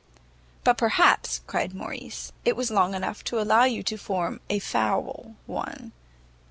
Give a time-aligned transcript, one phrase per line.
[0.63, 5.35] "But perhaps," cried Morrice, "it was long enough to allow you to form a foul
[5.45, 5.91] one."